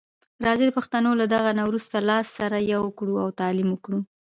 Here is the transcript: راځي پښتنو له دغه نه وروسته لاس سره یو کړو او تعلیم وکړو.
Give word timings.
راځي 0.45 0.69
پښتنو 0.77 1.11
له 1.21 1.25
دغه 1.33 1.51
نه 1.57 1.63
وروسته 1.69 1.95
لاس 2.09 2.27
سره 2.39 2.57
یو 2.73 2.83
کړو 2.97 3.15
او 3.23 3.29
تعلیم 3.39 3.69
وکړو. 3.71 3.99